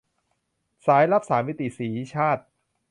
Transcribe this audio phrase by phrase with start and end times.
[0.85, 2.43] สายลับสามมิติ- สีชาติ